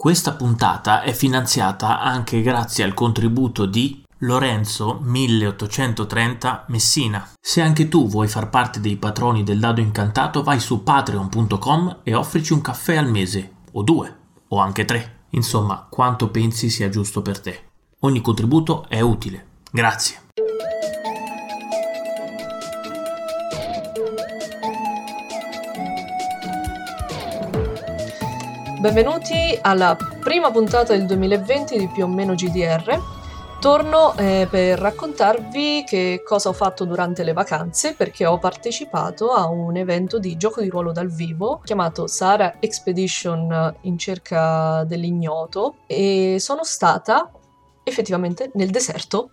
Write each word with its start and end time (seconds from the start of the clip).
Questa 0.00 0.32
puntata 0.32 1.02
è 1.02 1.12
finanziata 1.12 2.00
anche 2.00 2.40
grazie 2.40 2.84
al 2.84 2.94
contributo 2.94 3.66
di 3.66 4.02
Lorenzo 4.20 4.98
1830 5.02 6.64
Messina. 6.68 7.28
Se 7.38 7.60
anche 7.60 7.86
tu 7.86 8.08
vuoi 8.08 8.26
far 8.26 8.48
parte 8.48 8.80
dei 8.80 8.96
patroni 8.96 9.42
del 9.42 9.58
dado 9.58 9.82
incantato, 9.82 10.42
vai 10.42 10.58
su 10.58 10.82
patreon.com 10.82 11.98
e 12.02 12.14
offrici 12.14 12.54
un 12.54 12.62
caffè 12.62 12.96
al 12.96 13.10
mese, 13.10 13.56
o 13.72 13.82
due, 13.82 14.16
o 14.48 14.58
anche 14.58 14.86
tre. 14.86 15.24
Insomma, 15.32 15.86
quanto 15.90 16.30
pensi 16.30 16.70
sia 16.70 16.88
giusto 16.88 17.20
per 17.20 17.38
te. 17.38 17.64
Ogni 17.98 18.22
contributo 18.22 18.88
è 18.88 19.00
utile. 19.00 19.48
Grazie. 19.70 20.29
Benvenuti 28.80 29.58
alla 29.60 29.94
prima 29.94 30.50
puntata 30.50 30.96
del 30.96 31.04
2020 31.04 31.76
di 31.76 31.86
più 31.88 32.04
o 32.04 32.08
meno 32.08 32.32
GDR. 32.32 32.98
Torno 33.60 34.16
eh, 34.16 34.48
per 34.50 34.78
raccontarvi 34.78 35.84
che 35.86 36.22
cosa 36.24 36.48
ho 36.48 36.54
fatto 36.54 36.86
durante 36.86 37.22
le 37.22 37.34
vacanze 37.34 37.92
perché 37.92 38.24
ho 38.24 38.38
partecipato 38.38 39.32
a 39.32 39.50
un 39.50 39.76
evento 39.76 40.18
di 40.18 40.34
gioco 40.38 40.62
di 40.62 40.70
ruolo 40.70 40.92
dal 40.92 41.10
vivo 41.10 41.60
chiamato 41.62 42.06
Sahara 42.06 42.56
Expedition 42.58 43.76
in 43.82 43.98
cerca 43.98 44.82
dell'ignoto 44.84 45.80
e 45.86 46.36
sono 46.40 46.64
stata 46.64 47.30
effettivamente 47.84 48.50
nel 48.54 48.70
deserto 48.70 49.32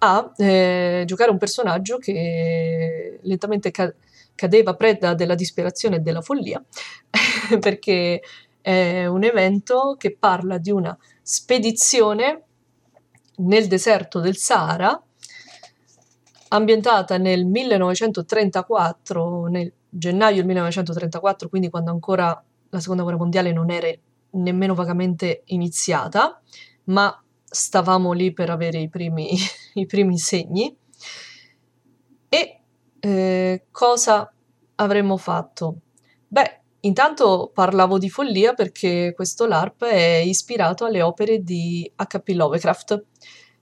a 0.00 0.30
eh, 0.36 1.04
giocare 1.06 1.30
un 1.30 1.38
personaggio 1.38 1.96
che 1.96 3.18
lentamente 3.22 3.70
ca- 3.70 3.94
cadeva 4.36 4.74
preda 4.74 5.14
della 5.14 5.34
disperazione 5.34 5.96
e 5.96 6.00
della 6.00 6.20
follia, 6.20 6.62
perché 7.60 8.22
è 8.60 9.06
un 9.06 9.24
evento 9.24 9.96
che 9.98 10.16
parla 10.16 10.58
di 10.58 10.70
una 10.70 10.96
spedizione 11.22 12.42
nel 13.36 13.66
deserto 13.66 14.20
del 14.20 14.36
Sahara, 14.36 15.00
ambientata 16.48 17.18
nel 17.18 17.46
1934, 17.46 19.46
nel 19.46 19.72
gennaio 19.88 20.36
del 20.36 20.46
1934, 20.46 21.48
quindi 21.48 21.70
quando 21.70 21.90
ancora 21.90 22.42
la 22.70 22.80
seconda 22.80 23.02
guerra 23.02 23.18
mondiale 23.18 23.52
non 23.52 23.70
era 23.70 23.90
nemmeno 24.30 24.74
vagamente 24.74 25.42
iniziata, 25.46 26.40
ma 26.84 27.22
stavamo 27.44 28.12
lì 28.12 28.32
per 28.32 28.50
avere 28.50 28.78
i 28.78 28.88
primi, 28.88 29.36
i 29.74 29.86
primi 29.86 30.18
segni. 30.18 30.74
E 32.28 32.60
eh, 33.00 33.66
cosa 33.70 34.32
avremmo 34.76 35.16
fatto? 35.16 35.76
Beh, 36.28 36.60
intanto 36.86 37.50
parlavo 37.52 37.98
di 37.98 38.08
follia 38.08 38.54
perché 38.54 39.12
questo 39.14 39.46
LARP 39.46 39.84
è 39.84 40.16
ispirato 40.24 40.84
alle 40.84 41.02
opere 41.02 41.42
di 41.42 41.90
H.P. 41.94 42.28
Lovecraft, 42.30 43.04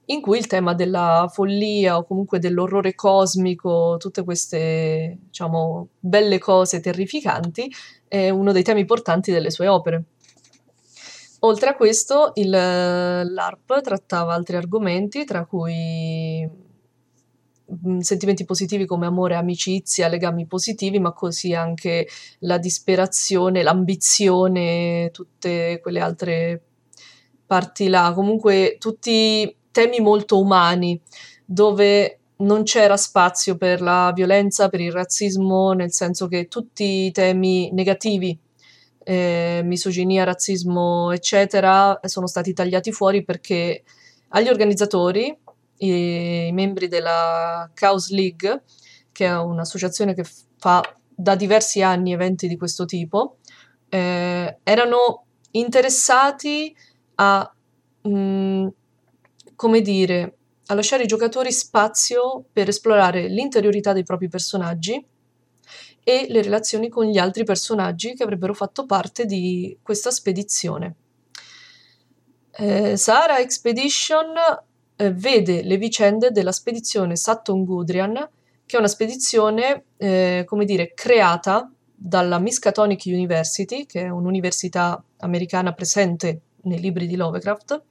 in 0.05 0.21
cui 0.21 0.37
il 0.37 0.47
tema 0.47 0.73
della 0.73 1.27
follia 1.31 1.97
o 1.97 2.05
comunque 2.05 2.39
dell'orrore 2.39 2.93
cosmico, 2.93 3.97
tutte 3.97 4.23
queste, 4.23 5.17
diciamo, 5.25 5.89
belle 5.99 6.37
cose 6.37 6.79
terrificanti, 6.79 7.71
è 8.07 8.29
uno 8.29 8.51
dei 8.51 8.63
temi 8.63 8.85
portanti 8.85 9.31
delle 9.31 9.49
sue 9.49 9.67
opere. 9.67 10.03
Oltre 11.39 11.69
a 11.69 11.75
questo, 11.75 12.31
il 12.35 12.49
LARP 12.49 13.81
trattava 13.81 14.33
altri 14.33 14.55
argomenti, 14.55 15.25
tra 15.25 15.45
cui 15.45 16.47
sentimenti 17.99 18.45
positivi 18.45 18.85
come 18.85 19.05
amore, 19.05 19.35
amicizia, 19.35 20.07
legami 20.07 20.45
positivi, 20.45 20.99
ma 20.99 21.11
così 21.13 21.53
anche 21.53 22.07
la 22.39 22.57
disperazione, 22.57 23.63
l'ambizione, 23.63 25.09
tutte 25.11 25.79
quelle 25.81 25.99
altre 25.99 26.61
parti 27.45 27.87
là. 27.87 28.11
Comunque 28.13 28.77
tutti 28.79 29.55
temi 29.71 29.99
molto 29.99 30.39
umani, 30.39 30.99
dove 31.45 32.19
non 32.37 32.63
c'era 32.63 32.97
spazio 32.97 33.55
per 33.55 33.81
la 33.81 34.11
violenza, 34.13 34.69
per 34.69 34.81
il 34.81 34.91
razzismo, 34.91 35.73
nel 35.73 35.91
senso 35.91 36.27
che 36.27 36.47
tutti 36.47 37.05
i 37.05 37.11
temi 37.11 37.71
negativi 37.71 38.37
eh, 39.03 39.61
misoginia, 39.63 40.23
razzismo, 40.23 41.11
eccetera, 41.11 41.99
sono 42.03 42.27
stati 42.27 42.53
tagliati 42.53 42.91
fuori 42.91 43.23
perché 43.23 43.83
agli 44.29 44.47
organizzatori, 44.49 45.37
i, 45.77 46.47
i 46.47 46.51
membri 46.51 46.87
della 46.87 47.69
Chaos 47.73 48.09
League, 48.09 48.63
che 49.11 49.25
è 49.25 49.37
un'associazione 49.37 50.13
che 50.13 50.25
fa 50.57 50.81
da 51.07 51.35
diversi 51.35 51.81
anni 51.81 52.13
eventi 52.13 52.47
di 52.47 52.57
questo 52.57 52.85
tipo, 52.85 53.37
eh, 53.89 54.57
erano 54.63 55.25
interessati 55.51 56.75
a, 57.15 57.53
mh, 58.01 58.09
mm, 58.09 58.67
come 59.55 59.81
dire, 59.81 60.37
a 60.67 60.73
lasciare 60.73 61.03
ai 61.03 61.07
giocatori 61.07 61.51
spazio 61.51 62.45
per 62.51 62.67
esplorare 62.67 63.27
l'interiorità 63.27 63.93
dei 63.93 64.03
propri 64.03 64.27
personaggi 64.27 65.03
e 66.03 66.25
le 66.29 66.41
relazioni 66.41 66.89
con 66.89 67.05
gli 67.05 67.17
altri 67.17 67.43
personaggi 67.43 68.13
che 68.13 68.23
avrebbero 68.23 68.53
fatto 68.53 68.85
parte 68.85 69.25
di 69.25 69.77
questa 69.81 70.11
spedizione. 70.11 70.95
Eh, 72.51 72.95
Sahara 72.95 73.39
Expedition 73.39 74.33
eh, 74.95 75.11
vede 75.11 75.63
le 75.63 75.77
vicende 75.77 76.31
della 76.31 76.51
spedizione 76.51 77.15
Sutton 77.15 77.63
Gudrian, 77.63 78.13
che 78.65 78.75
è 78.75 78.79
una 78.79 78.87
spedizione, 78.87 79.85
eh, 79.97 80.43
come 80.45 80.65
dire, 80.65 80.93
creata 80.93 81.71
dalla 81.93 82.39
Miskatonic 82.39 83.03
University, 83.05 83.85
che 83.85 84.01
è 84.03 84.09
un'università 84.09 85.03
americana 85.17 85.73
presente 85.73 86.41
nei 86.63 86.79
libri 86.79 87.07
di 87.07 87.15
Lovecraft, 87.15 87.81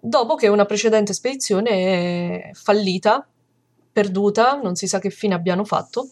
dopo 0.00 0.34
che 0.36 0.48
una 0.48 0.64
precedente 0.64 1.12
spedizione 1.12 1.70
è 1.70 2.50
fallita, 2.52 3.26
perduta, 3.90 4.60
non 4.60 4.76
si 4.76 4.86
sa 4.86 5.00
che 5.00 5.10
fine 5.10 5.34
abbiano 5.34 5.64
fatto, 5.64 6.08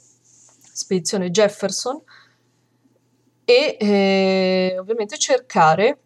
spedizione 0.72 1.30
Jefferson 1.30 2.02
e 3.44 3.76
eh, 3.78 4.76
ovviamente 4.78 5.16
cercare 5.18 6.00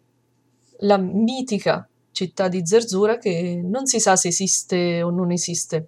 la 0.81 0.97
mitica 0.97 1.87
città 2.21 2.47
di 2.47 2.65
Zerzura 2.65 3.17
che 3.17 3.59
non 3.63 3.87
si 3.87 3.99
sa 3.99 4.15
se 4.15 4.27
esiste 4.27 5.01
o 5.01 5.09
non 5.09 5.31
esiste, 5.31 5.87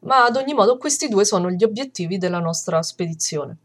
ma 0.00 0.24
ad 0.24 0.36
ogni 0.36 0.54
modo 0.54 0.78
questi 0.78 1.08
due 1.08 1.26
sono 1.26 1.50
gli 1.50 1.64
obiettivi 1.64 2.16
della 2.16 2.38
nostra 2.38 2.82
spedizione. 2.82 3.56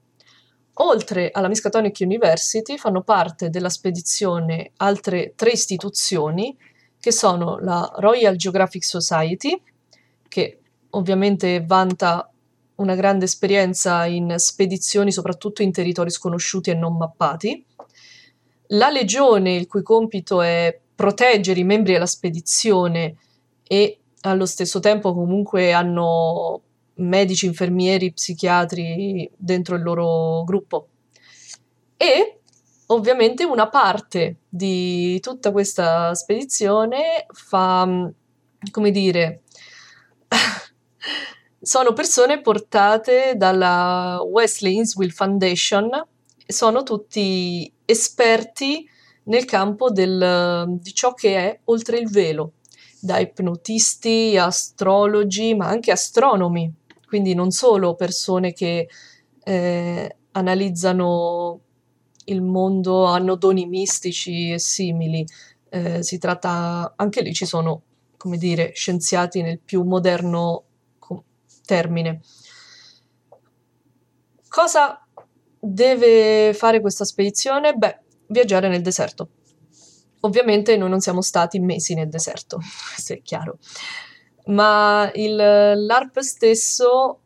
Oltre 0.79 1.29
alla 1.31 1.47
Miskatonic 1.47 2.00
University 2.01 2.78
fanno 2.78 3.01
parte 3.01 3.50
della 3.50 3.69
spedizione 3.69 4.72
altre 4.78 5.31
tre 5.35 5.51
istituzioni 5.51 6.57
che 7.00 7.13
sono 7.13 7.59
la 7.59 7.89
Royal 7.97 8.35
Geographic 8.35 8.84
Society, 8.84 9.61
che 10.28 10.59
ovviamente 10.89 11.63
vanta 11.66 12.29
una 12.75 12.95
grande 12.95 13.23
esperienza 13.23 14.05
in 14.05 14.34
spedizioni, 14.38 15.13
soprattutto 15.13 15.61
in 15.61 15.72
territori 15.72 16.09
sconosciuti 16.09 16.72
e 16.72 16.73
non 16.73 16.97
mappati. 16.97 17.66
La 18.69 18.89
legione, 18.89 19.55
il 19.55 19.67
cui 19.67 19.81
compito 19.81 20.41
è 20.41 20.78
proteggere 20.95 21.59
i 21.59 21.63
membri 21.63 21.94
della 21.94 22.06
spedizione 22.06 23.17
e 23.63 24.00
allo 24.22 24.45
stesso 24.45 24.79
tempo 24.79 25.13
comunque 25.13 25.72
hanno 25.73 26.61
medici, 26.95 27.45
infermieri, 27.45 28.13
psichiatri 28.13 29.29
dentro 29.35 29.75
il 29.75 29.84
loro 29.84 30.44
gruppo. 30.44 30.88
E 31.97 32.39
ovviamente 32.88 33.44
una 33.44 33.69
parte 33.69 34.38
di 34.47 35.19
tutta 35.19 35.51
questa 35.51 36.13
spedizione 36.13 37.25
fa, 37.31 38.11
come 38.72 38.91
dire, 38.91 39.41
sono 41.61 41.94
persone 41.94 42.41
portate 42.41 43.34
dalla 43.35 44.22
Wesley 44.23 44.75
Innswill 44.75 45.09
Foundation, 45.09 45.89
sono 46.47 46.84
tutti 46.84 47.72
esperti 47.85 48.88
nel 49.25 49.46
campo 49.46 49.90
del, 49.90 50.78
di 50.79 50.94
ciò 50.94 51.14
che 51.14 51.35
è 51.35 51.59
oltre 51.66 51.97
il 51.99 52.09
velo, 52.09 52.53
da 52.99 53.20
ipnotisti, 53.20 54.38
astrologi, 54.38 55.53
ma 55.55 55.67
anche 55.67 55.91
astronomi, 55.91 56.72
quindi 57.08 57.34
non 57.34 57.52
solo 57.52 57.96
persone 57.96 58.53
che 58.53 58.88
eh, 59.44 60.16
analizzano 60.32 61.59
il 62.26 62.41
mondo, 62.41 63.05
hanno 63.05 63.35
doni 63.35 63.67
mistici 63.67 64.52
e 64.52 64.59
simili, 64.59 65.26
eh, 65.70 66.03
si 66.03 66.17
tratta, 66.17 66.94
anche 66.96 67.22
lì 67.22 67.34
ci 67.34 67.46
sono, 67.46 67.82
come 68.17 68.38
dire, 68.38 68.72
scienziati 68.73 69.41
nel 69.41 69.59
più 69.59 69.84
moderno 69.84 70.64
termine. 71.66 72.22
Cosa 74.47 75.05
deve 75.59 76.53
fare 76.53 76.79
questa 76.79 77.03
spedizione? 77.03 77.73
Beh, 77.73 77.99
viaggiare 78.27 78.67
nel 78.67 78.81
deserto. 78.81 79.29
Ovviamente 80.22 80.75
noi 80.77 80.89
non 80.89 80.99
siamo 80.99 81.22
stati 81.22 81.59
mesi 81.59 81.93
nel 81.93 82.09
deserto, 82.09 82.59
se 82.97 83.16
è 83.16 83.22
chiaro, 83.22 83.59
ma 84.45 85.09
il, 85.13 85.35
l'ARP 85.35 86.19
stesso 86.19 87.19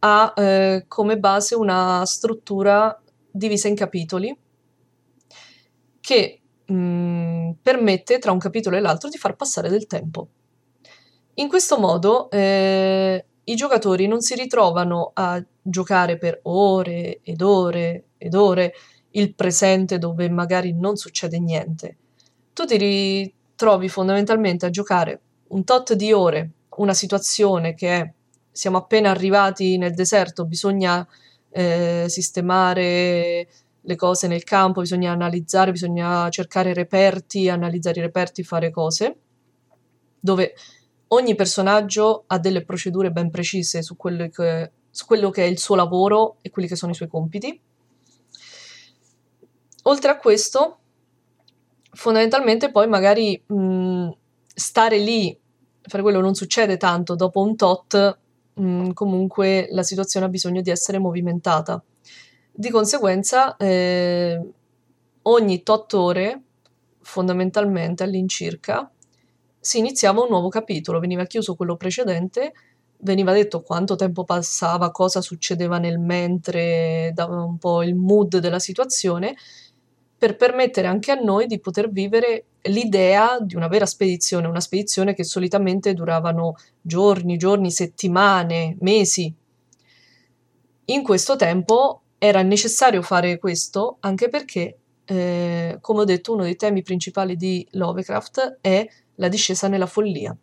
ha 0.00 0.32
eh, 0.36 0.84
come 0.88 1.18
base 1.18 1.54
una 1.54 2.04
struttura 2.06 3.00
divisa 3.30 3.68
in 3.68 3.74
capitoli 3.74 4.36
che 6.00 6.40
mh, 6.64 6.74
mm, 6.74 7.50
permette 7.62 8.18
tra 8.18 8.32
un 8.32 8.38
capitolo 8.38 8.76
e 8.76 8.80
l'altro 8.80 9.08
di 9.08 9.18
far 9.18 9.36
passare 9.36 9.68
del 9.68 9.86
tempo. 9.86 10.28
In 11.34 11.48
questo 11.48 11.78
modo 11.78 12.30
eh, 12.30 13.24
i 13.44 13.54
giocatori 13.54 14.06
non 14.06 14.20
si 14.20 14.34
ritrovano 14.34 15.10
a 15.14 15.42
giocare 15.62 16.18
per 16.18 16.40
ore 16.44 17.20
ed 17.22 17.40
ore 17.42 18.06
ed 18.18 18.34
ore 18.34 18.74
il 19.12 19.34
presente 19.34 19.98
dove 19.98 20.28
magari 20.30 20.72
non 20.72 20.96
succede 20.96 21.38
niente. 21.38 21.96
Tu 22.52 22.64
ti 22.64 22.76
ritrovi 22.76 23.88
fondamentalmente 23.88 24.66
a 24.66 24.70
giocare 24.70 25.20
un 25.48 25.64
tot 25.64 25.94
di 25.94 26.12
ore 26.12 26.50
una 26.76 26.94
situazione 26.94 27.74
che 27.74 27.96
è 27.96 28.12
siamo 28.52 28.78
appena 28.78 29.10
arrivati 29.10 29.78
nel 29.78 29.94
deserto, 29.94 30.44
bisogna 30.44 31.06
eh, 31.50 32.06
sistemare 32.08 33.48
le 33.80 33.96
cose 33.96 34.26
nel 34.26 34.44
campo, 34.44 34.80
bisogna 34.80 35.12
analizzare, 35.12 35.70
bisogna 35.70 36.28
cercare 36.30 36.74
reperti, 36.74 37.48
analizzare 37.48 38.00
i 38.00 38.02
reperti, 38.02 38.42
fare 38.42 38.70
cose, 38.70 39.16
dove 40.18 40.54
ogni 41.08 41.34
personaggio 41.34 42.24
ha 42.26 42.38
delle 42.38 42.64
procedure 42.64 43.10
ben 43.10 43.30
precise 43.30 43.82
su 43.82 43.96
quello 43.96 44.28
che, 44.28 44.70
su 44.90 45.06
quello 45.06 45.30
che 45.30 45.44
è 45.44 45.46
il 45.46 45.58
suo 45.58 45.76
lavoro 45.76 46.36
e 46.42 46.50
quelli 46.50 46.68
che 46.68 46.76
sono 46.76 46.92
i 46.92 46.96
suoi 46.96 47.08
compiti. 47.08 47.58
Oltre 49.84 50.10
a 50.10 50.18
questo, 50.18 50.78
fondamentalmente 51.92 52.70
poi 52.70 52.86
magari 52.86 53.42
mh, 53.46 54.10
stare 54.54 54.98
lì, 54.98 55.38
fare 55.80 56.02
quello 56.02 56.20
non 56.20 56.34
succede 56.34 56.76
tanto, 56.76 57.14
dopo 57.14 57.40
un 57.40 57.56
tot 57.56 58.18
mh, 58.54 58.90
comunque 58.92 59.68
la 59.70 59.82
situazione 59.82 60.26
ha 60.26 60.28
bisogno 60.28 60.60
di 60.60 60.70
essere 60.70 60.98
movimentata. 60.98 61.82
Di 62.52 62.68
conseguenza, 62.68 63.56
eh, 63.56 64.38
ogni 65.22 65.62
tot 65.62 65.92
ore, 65.94 66.42
fondamentalmente 67.00 68.02
all'incirca, 68.02 68.90
si 69.58 69.78
iniziava 69.78 70.20
un 70.22 70.28
nuovo 70.28 70.48
capitolo, 70.48 71.00
veniva 71.00 71.24
chiuso 71.24 71.54
quello 71.54 71.76
precedente, 71.76 72.52
veniva 72.98 73.32
detto 73.32 73.62
quanto 73.62 73.96
tempo 73.96 74.24
passava, 74.24 74.90
cosa 74.90 75.20
succedeva 75.22 75.78
nel 75.78 75.98
mentre, 75.98 77.12
dava 77.14 77.42
un 77.42 77.56
po' 77.58 77.82
il 77.82 77.94
mood 77.94 78.38
della 78.38 78.58
situazione, 78.58 79.36
per 80.20 80.36
permettere 80.36 80.86
anche 80.86 81.12
a 81.12 81.14
noi 81.14 81.46
di 81.46 81.60
poter 81.60 81.90
vivere 81.90 82.44
l'idea 82.64 83.38
di 83.40 83.56
una 83.56 83.68
vera 83.68 83.86
spedizione, 83.86 84.46
una 84.46 84.60
spedizione 84.60 85.14
che 85.14 85.24
solitamente 85.24 85.94
duravano 85.94 86.56
giorni, 86.82 87.38
giorni, 87.38 87.70
settimane, 87.70 88.76
mesi. 88.80 89.34
In 90.84 91.02
questo 91.02 91.36
tempo 91.36 92.02
era 92.18 92.42
necessario 92.42 93.00
fare 93.00 93.38
questo 93.38 93.96
anche 94.00 94.28
perché, 94.28 94.76
eh, 95.06 95.78
come 95.80 96.00
ho 96.00 96.04
detto, 96.04 96.34
uno 96.34 96.42
dei 96.42 96.56
temi 96.56 96.82
principali 96.82 97.34
di 97.34 97.66
Lovecraft 97.70 98.58
è 98.60 98.86
la 99.14 99.28
discesa 99.28 99.68
nella 99.68 99.86
follia. 99.86 100.36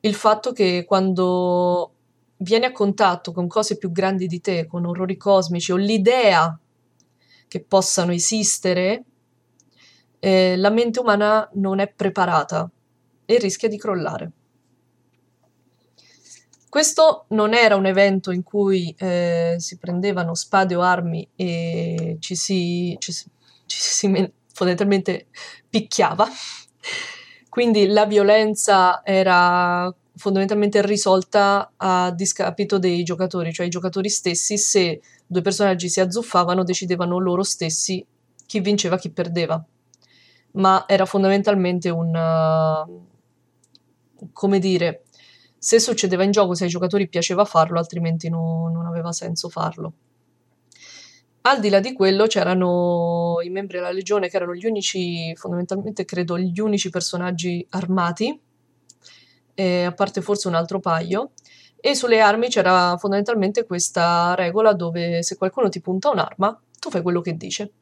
Il 0.00 0.14
fatto 0.14 0.52
che 0.52 0.84
quando 0.86 1.92
vieni 2.36 2.66
a 2.66 2.72
contatto 2.72 3.32
con 3.32 3.46
cose 3.46 3.78
più 3.78 3.90
grandi 3.90 4.26
di 4.26 4.42
te, 4.42 4.66
con 4.66 4.84
orrori 4.84 5.16
cosmici 5.16 5.72
o 5.72 5.76
l'idea 5.76 6.54
che 7.52 7.60
possano 7.60 8.12
esistere, 8.12 9.04
eh, 10.20 10.56
la 10.56 10.70
mente 10.70 11.00
umana 11.00 11.46
non 11.56 11.80
è 11.80 11.92
preparata 11.92 12.66
e 13.26 13.38
rischia 13.38 13.68
di 13.68 13.76
crollare. 13.76 14.30
Questo 16.66 17.26
non 17.28 17.52
era 17.52 17.76
un 17.76 17.84
evento 17.84 18.30
in 18.30 18.42
cui 18.42 18.94
eh, 18.96 19.56
si 19.58 19.76
prendevano 19.76 20.34
spade 20.34 20.74
o 20.74 20.80
armi 20.80 21.28
e 21.36 22.16
ci 22.20 22.36
si, 22.36 22.96
ci, 22.98 23.12
ci 23.12 23.26
si 23.66 24.32
fondamentalmente 24.54 25.26
picchiava, 25.68 26.26
quindi 27.50 27.86
la 27.86 28.06
violenza 28.06 29.04
era 29.04 29.94
fondamentalmente 30.16 30.80
risolta 30.80 31.72
a 31.76 32.10
discapito 32.12 32.78
dei 32.78 33.02
giocatori, 33.02 33.52
cioè 33.52 33.66
i 33.66 33.68
giocatori 33.68 34.08
stessi, 34.08 34.56
se 34.56 35.02
due 35.32 35.42
personaggi 35.42 35.88
si 35.88 36.00
azzuffavano, 36.00 36.62
decidevano 36.62 37.18
loro 37.18 37.42
stessi 37.42 38.04
chi 38.46 38.60
vinceva, 38.60 38.98
chi 38.98 39.10
perdeva. 39.10 39.64
Ma 40.52 40.84
era 40.86 41.06
fondamentalmente 41.06 41.88
un... 41.88 42.14
Uh, 42.14 43.10
come 44.32 44.58
dire, 44.60 45.04
se 45.58 45.80
succedeva 45.80 46.22
in 46.22 46.30
gioco, 46.30 46.54
se 46.54 46.64
ai 46.64 46.70
giocatori 46.70 47.08
piaceva 47.08 47.44
farlo, 47.44 47.78
altrimenti 47.78 48.28
no, 48.28 48.70
non 48.72 48.86
aveva 48.86 49.12
senso 49.12 49.48
farlo. 49.48 49.92
Al 51.42 51.58
di 51.58 51.70
là 51.70 51.80
di 51.80 51.92
quello 51.92 52.26
c'erano 52.26 53.38
i 53.42 53.50
membri 53.50 53.78
della 53.78 53.90
legione 53.90 54.28
che 54.28 54.36
erano 54.36 54.54
gli 54.54 54.66
unici, 54.66 55.34
fondamentalmente 55.34 56.04
credo, 56.04 56.38
gli 56.38 56.60
unici 56.60 56.88
personaggi 56.88 57.66
armati, 57.70 58.40
eh, 59.54 59.84
a 59.84 59.92
parte 59.92 60.20
forse 60.20 60.46
un 60.46 60.54
altro 60.54 60.78
paio, 60.78 61.32
e 61.84 61.96
sulle 61.96 62.20
armi 62.20 62.48
c'era 62.48 62.96
fondamentalmente 62.96 63.66
questa 63.66 64.36
regola 64.36 64.72
dove 64.72 65.24
se 65.24 65.36
qualcuno 65.36 65.68
ti 65.68 65.80
punta 65.80 66.10
un'arma, 66.10 66.62
tu 66.78 66.90
fai 66.90 67.02
quello 67.02 67.20
che 67.20 67.36
dice. 67.36 67.72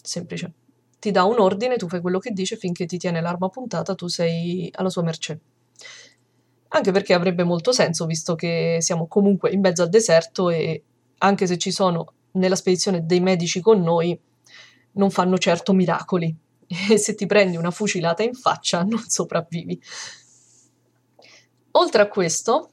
Semplice. 0.00 0.52
Ti 0.98 1.10
dà 1.10 1.24
un 1.24 1.38
ordine, 1.38 1.76
tu 1.76 1.86
fai 1.86 2.00
quello 2.00 2.18
che 2.18 2.30
dice, 2.30 2.56
finché 2.56 2.86
ti 2.86 2.96
tiene 2.96 3.20
l'arma 3.20 3.50
puntata, 3.50 3.94
tu 3.94 4.06
sei 4.06 4.70
alla 4.72 4.88
sua 4.88 5.02
mercé. 5.02 5.38
Anche 6.68 6.92
perché 6.92 7.12
avrebbe 7.12 7.44
molto 7.44 7.72
senso, 7.72 8.06
visto 8.06 8.34
che 8.36 8.78
siamo 8.80 9.06
comunque 9.06 9.50
in 9.50 9.60
mezzo 9.60 9.82
al 9.82 9.90
deserto 9.90 10.48
e 10.48 10.82
anche 11.18 11.46
se 11.46 11.58
ci 11.58 11.70
sono 11.70 12.14
nella 12.32 12.56
spedizione 12.56 13.04
dei 13.04 13.20
medici 13.20 13.60
con 13.60 13.82
noi, 13.82 14.18
non 14.92 15.10
fanno 15.10 15.36
certo 15.36 15.74
miracoli. 15.74 16.34
E 16.88 16.96
se 16.96 17.14
ti 17.14 17.26
prendi 17.26 17.58
una 17.58 17.70
fucilata 17.70 18.22
in 18.22 18.32
faccia, 18.32 18.82
non 18.82 19.04
sopravvivi. 19.06 19.78
Oltre 21.72 22.00
a 22.00 22.08
questo, 22.08 22.70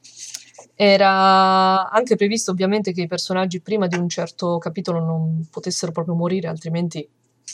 era 0.74 1.88
anche 1.88 2.16
previsto 2.16 2.50
ovviamente 2.50 2.92
che 2.92 3.02
i 3.02 3.06
personaggi 3.06 3.60
prima 3.60 3.86
di 3.86 3.96
un 3.96 4.08
certo 4.08 4.58
capitolo 4.58 4.98
non 4.98 5.46
potessero 5.50 5.92
proprio 5.92 6.14
morire, 6.14 6.48
altrimenti 6.48 7.06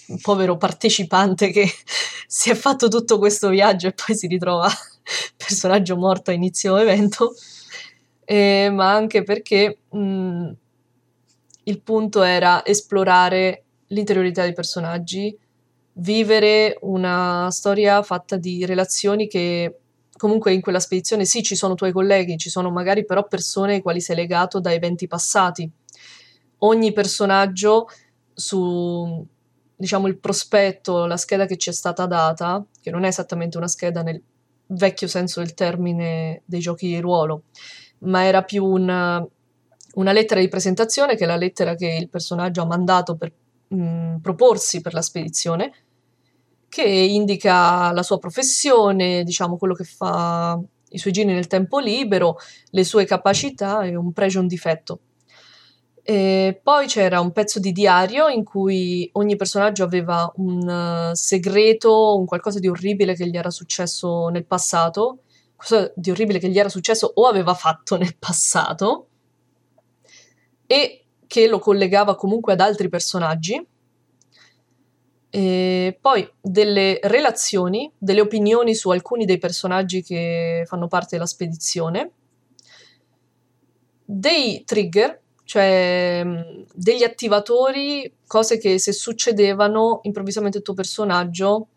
un 0.09 0.19
povero 0.21 0.57
partecipante 0.57 1.51
che 1.51 1.67
si 2.27 2.51
è 2.51 2.55
fatto 2.55 2.89
tutto 2.89 3.19
questo 3.19 3.49
viaggio 3.49 3.89
e 3.89 3.93
poi 3.93 4.17
si 4.17 4.27
ritrova 4.27 4.69
personaggio 5.37 5.97
morto 5.97 6.31
a 6.31 6.35
inizio 6.35 6.77
evento, 6.77 7.35
eh, 8.25 8.71
ma 8.73 8.93
anche 8.93 9.23
perché 9.23 9.81
mh, 9.91 10.51
il 11.65 11.81
punto 11.83 12.23
era 12.23 12.65
esplorare 12.65 13.65
l'interiorità 13.89 14.43
dei 14.43 14.55
personaggi, 14.55 15.37
vivere 15.95 16.79
una 16.83 17.49
storia 17.51 18.03
fatta 18.03 18.37
di 18.37 18.65
relazioni 18.65 19.27
che 19.27 19.81
comunque 20.21 20.53
in 20.53 20.61
quella 20.61 20.81
spedizione 20.81 21.25
sì 21.25 21.43
ci 21.43 21.57
sono 21.57 21.75
tuoi 21.75 21.93
colleghi, 21.93 22.37
ci 22.37 22.51
sono 22.51 22.71
magari 22.71 23.07
però 23.07 23.27
persone 23.27 23.77
ai 23.77 23.81
quali 23.81 24.03
sei 24.03 24.17
legato 24.17 24.61
da 24.61 24.71
eventi 24.71 25.07
passati. 25.07 25.69
Ogni 26.59 26.93
personaggio 26.93 27.89
su 28.35 29.27
diciamo 29.75 30.09
il 30.09 30.19
prospetto, 30.19 31.07
la 31.07 31.17
scheda 31.17 31.47
che 31.47 31.57
ci 31.57 31.71
è 31.71 31.73
stata 31.73 32.05
data, 32.05 32.63
che 32.83 32.91
non 32.91 33.05
è 33.05 33.09
esattamente 33.09 33.57
una 33.57 33.67
scheda 33.67 34.03
nel 34.03 34.23
vecchio 34.67 35.09
senso 35.09 35.41
del 35.41 35.55
termine 35.55 36.43
dei 36.45 36.61
giochi 36.61 36.89
di 36.89 37.01
ruolo, 37.01 37.45
ma 38.01 38.27
era 38.27 38.43
più 38.43 38.63
una, 38.63 39.27
una 39.95 40.13
lettera 40.13 40.41
di 40.41 40.49
presentazione 40.49 41.17
che 41.17 41.25
è 41.25 41.27
la 41.27 41.37
lettera 41.37 41.75
che 41.75 41.97
il 41.99 42.11
personaggio 42.11 42.61
ha 42.61 42.67
mandato 42.67 43.17
per 43.17 43.33
mh, 43.69 44.17
proporsi 44.17 44.83
per 44.83 44.93
la 44.93 45.01
spedizione 45.01 45.73
che 46.71 46.83
indica 46.85 47.93
la 47.93 48.03
sua 48.03 48.19
professione, 48.19 49.25
diciamo 49.25 49.59
quello 49.59 49.75
che 49.75 49.85
fa 49.85 50.59
i 50.93 50.99
suoi 50.99 51.13
giri 51.13 51.33
nel 51.33 51.49
tempo 51.49 51.81
libero, 51.81 52.37
le 52.71 52.85
sue 52.85 53.05
capacità 53.05 53.83
e 53.83 53.97
un 53.97 54.13
pregio 54.13 54.39
e 54.39 54.43
un 54.43 54.47
difetto. 54.47 55.01
E 56.03 56.59
poi 56.63 56.87
c'era 56.87 57.21
un 57.21 57.33
pezzo 57.33 57.59
di 57.59 57.73
diario 57.73 58.29
in 58.29 58.45
cui 58.45 59.09
ogni 59.15 59.37
personaggio 59.37 59.83
aveva 59.85 60.33
un 60.37 61.11
uh, 61.11 61.15
segreto, 61.15 62.17
un 62.17 62.25
qualcosa 62.25 62.61
di 62.61 62.69
orribile 62.69 63.15
che 63.15 63.29
gli 63.29 63.37
era 63.37 63.51
successo 63.51 64.29
nel 64.29 64.47
passato, 64.47 65.25
qualcosa 65.57 65.93
di 65.95 66.11
orribile 66.11 66.39
che 66.39 66.49
gli 66.49 66.59
era 66.59 66.69
successo 66.69 67.11
o 67.13 67.27
aveva 67.27 67.55
fatto 67.55 67.97
nel 67.97 68.17
passato, 68.17 69.09
e 70.67 71.05
che 71.27 71.49
lo 71.49 71.59
collegava 71.59 72.15
comunque 72.15 72.53
ad 72.53 72.61
altri 72.61 72.89
personaggi 72.89 73.65
e 75.31 75.97
poi 76.01 76.29
delle 76.41 76.99
relazioni, 77.05 77.91
delle 77.97 78.21
opinioni 78.21 78.75
su 78.75 78.91
alcuni 78.91 79.25
dei 79.25 79.39
personaggi 79.39 80.03
che 80.03 80.65
fanno 80.67 80.89
parte 80.89 81.11
della 81.13 81.27
spedizione, 81.27 82.11
dei 84.05 84.65
trigger, 84.65 85.21
cioè 85.45 86.27
degli 86.75 87.05
attivatori, 87.05 88.13
cose 88.27 88.59
che 88.59 88.81
se 88.81 88.93
succedevano 88.93 90.01
improvvisamente 90.03 90.59
il 90.59 90.65
tuo 90.65 90.75
personaggio 90.75 91.69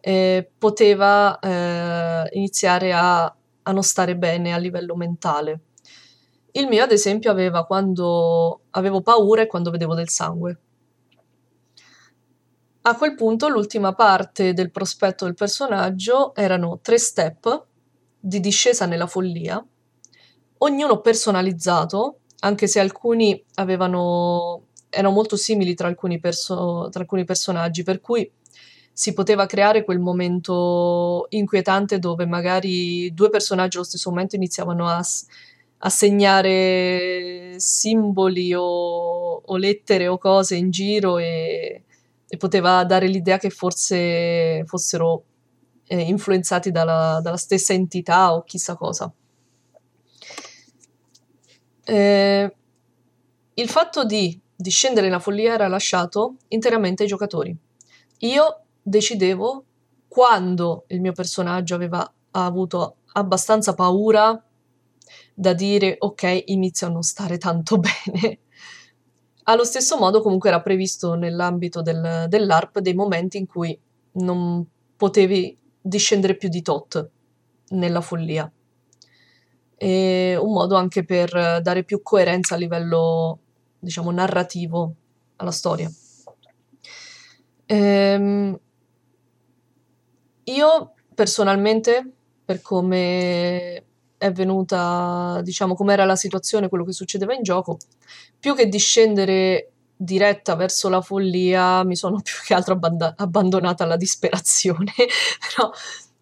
eh, 0.00 0.50
poteva 0.58 1.38
eh, 1.38 2.28
iniziare 2.32 2.92
a, 2.92 3.24
a 3.24 3.72
non 3.72 3.84
stare 3.84 4.16
bene 4.16 4.52
a 4.52 4.58
livello 4.58 4.96
mentale. 4.96 5.60
Il 6.52 6.66
mio, 6.66 6.82
ad 6.82 6.90
esempio, 6.90 7.30
aveva 7.30 7.66
quando 7.66 8.62
avevo 8.70 9.00
paura 9.00 9.42
e 9.42 9.46
quando 9.46 9.70
vedevo 9.70 9.94
del 9.94 10.08
sangue 10.08 10.58
A 12.88 12.94
quel 12.94 13.16
punto 13.16 13.48
l'ultima 13.48 13.94
parte 13.94 14.52
del 14.52 14.70
prospetto 14.70 15.24
del 15.24 15.34
personaggio 15.34 16.32
erano 16.36 16.78
tre 16.80 17.00
step 17.00 17.66
di 18.16 18.38
discesa 18.38 18.86
nella 18.86 19.08
follia, 19.08 19.60
ognuno 20.58 21.00
personalizzato, 21.00 22.20
anche 22.40 22.68
se 22.68 22.78
alcuni 22.78 23.42
avevano, 23.54 24.66
erano 24.88 25.12
molto 25.12 25.34
simili 25.34 25.74
tra 25.74 25.88
alcuni, 25.88 26.20
perso- 26.20 26.86
tra 26.92 27.00
alcuni 27.00 27.24
personaggi, 27.24 27.82
per 27.82 28.00
cui 28.00 28.30
si 28.92 29.12
poteva 29.14 29.46
creare 29.46 29.82
quel 29.82 29.98
momento 29.98 31.26
inquietante 31.30 31.98
dove 31.98 32.24
magari 32.24 33.12
due 33.12 33.30
personaggi 33.30 33.78
allo 33.78 33.84
stesso 33.84 34.10
momento 34.10 34.36
iniziavano 34.36 34.86
a, 34.86 35.04
a 35.78 35.90
segnare 35.90 37.58
simboli 37.58 38.54
o, 38.54 39.42
o, 39.44 39.56
lettere 39.56 40.06
o 40.06 40.18
cose 40.18 40.54
in 40.54 40.70
giro 40.70 41.18
e, 41.18 41.82
e 42.28 42.36
poteva 42.36 42.84
dare 42.84 43.06
l'idea 43.06 43.38
che 43.38 43.50
forse 43.50 44.64
fossero 44.66 45.24
eh, 45.86 46.00
influenzati 46.00 46.70
dalla, 46.70 47.20
dalla, 47.22 47.36
stessa 47.36 47.72
entità 47.72 48.34
o 48.34 48.42
chissà 48.42 48.74
cosa. 48.74 49.12
Eh, 51.84 52.56
il 53.54 53.68
fatto 53.68 54.04
di, 54.04 54.38
di 54.54 54.70
scendere 54.70 55.06
nella 55.06 55.20
follia 55.20 55.54
era 55.54 55.68
lasciato 55.68 56.36
interamente 56.48 57.04
ai 57.04 57.08
giocatori. 57.08 57.56
Io 58.20 58.62
decidevo 58.82 59.64
quando 60.08 60.84
il 60.88 61.00
mio 61.00 61.12
personaggio 61.12 61.74
aveva 61.74 62.10
avuto 62.32 62.96
abbastanza 63.12 63.74
paura 63.74 64.42
da 65.34 65.52
dire 65.52 65.96
ok, 65.98 66.42
inizio 66.46 66.86
a 66.86 66.90
non 66.90 67.02
stare 67.02 67.38
tanto 67.38 67.78
bene. 67.80 68.40
Allo 69.48 69.64
stesso 69.64 69.96
modo 69.96 70.22
comunque 70.22 70.48
era 70.48 70.60
previsto 70.60 71.14
nell'ambito 71.14 71.80
del, 71.80 72.26
dell'ARP 72.28 72.80
dei 72.80 72.94
momenti 72.94 73.38
in 73.38 73.46
cui 73.46 73.78
non 74.14 74.66
potevi 74.96 75.56
discendere 75.80 76.36
più 76.36 76.48
di 76.48 76.62
tot 76.62 77.08
nella 77.68 78.00
follia. 78.00 78.50
E 79.76 80.36
un 80.40 80.52
modo 80.52 80.74
anche 80.74 81.04
per 81.04 81.60
dare 81.62 81.84
più 81.84 82.02
coerenza 82.02 82.56
a 82.56 82.58
livello, 82.58 83.38
diciamo, 83.78 84.10
narrativo 84.10 84.94
alla 85.36 85.52
storia. 85.52 85.88
Ehm, 87.66 88.58
io 90.44 90.94
personalmente, 91.14 92.12
per 92.44 92.60
come 92.62 93.84
è 94.26 94.32
venuta, 94.32 95.40
diciamo, 95.42 95.74
com'era 95.74 96.04
la 96.04 96.16
situazione, 96.16 96.68
quello 96.68 96.84
che 96.84 96.92
succedeva 96.92 97.34
in 97.34 97.42
gioco, 97.42 97.78
più 98.38 98.54
che 98.54 98.68
discendere 98.68 99.70
diretta 99.96 100.54
verso 100.54 100.88
la 100.88 101.00
follia, 101.00 101.82
mi 101.84 101.96
sono 101.96 102.20
più 102.22 102.34
che 102.44 102.54
altro 102.54 102.74
abband- 102.74 103.14
abbandonata 103.16 103.84
alla 103.84 103.96
disperazione. 103.96 104.92
Però 105.56 105.70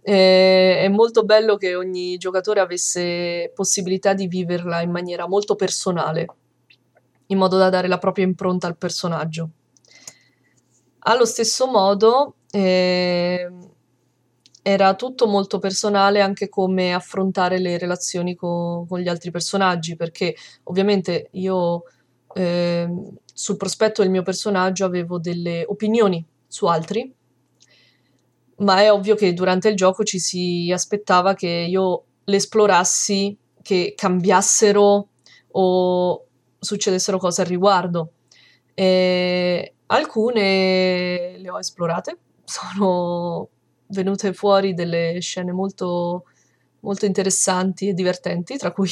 eh, 0.03 0.81
è 0.81 0.89
molto 0.89 1.25
bello 1.25 1.57
che 1.57 1.75
ogni 1.75 2.17
giocatore 2.17 2.61
avesse 2.61 3.51
possibilità 3.55 4.13
di 4.13 4.27
viverla 4.27 4.83
in 4.83 4.91
maniera 4.91 5.27
molto 5.27 5.57
personale, 5.57 6.27
in 7.27 7.39
modo 7.39 7.57
da 7.57 7.71
dare 7.71 7.89
la 7.89 7.99
propria 7.99 8.25
impronta 8.25 8.67
al 8.67 8.77
personaggio. 8.77 9.49
Allo 11.07 11.25
stesso 11.25 11.67
modo, 11.67 12.37
eh, 12.51 13.51
era 14.67 14.95
tutto 14.95 15.27
molto 15.27 15.59
personale 15.59 16.23
anche 16.23 16.49
come 16.49 16.95
affrontare 16.95 17.59
le 17.59 17.77
relazioni 17.77 18.35
co- 18.35 18.87
con 18.89 18.99
gli 18.99 19.09
altri 19.09 19.31
personaggi, 19.31 19.95
perché 19.95 20.35
ovviamente 20.65 21.29
io 21.33 21.83
eh, 22.35 22.89
sul 23.35 23.59
prospetto 23.59 24.01
del 24.01 24.11
mio 24.11 24.23
personaggio 24.23 24.87
avevo 24.87 25.19
delle 25.19 25.67
opinioni 25.69 26.25
su 26.49 26.65
altri, 26.65 27.13
ma 28.57 28.81
è 28.81 28.91
ovvio 28.91 29.15
che 29.17 29.35
durante 29.35 29.69
il 29.69 29.77
gioco 29.77 30.03
ci 30.03 30.19
si 30.19 30.71
aspettava 30.73 31.35
che 31.35 31.67
io 31.69 32.05
le 32.25 32.37
esplorassi, 32.37 33.37
che 33.61 33.93
cambiassero 33.95 35.09
o 35.51 36.27
succedessero 36.59 37.19
cose 37.19 37.43
al 37.43 37.49
riguardo. 37.49 38.13
E 38.73 39.75
alcune 39.89 41.37
le 41.37 41.51
ho 41.51 41.59
esplorate, 41.59 42.17
sono 42.45 43.51
venute 43.95 44.35
fuori 44.35 44.75
delle 44.75 45.19
scene 45.21 45.53
molto, 45.53 46.25
molto 46.81 47.07
interessanti 47.07 47.89
e 47.89 47.95
divertenti, 47.95 48.59
tra 48.59 48.73
cui 48.73 48.91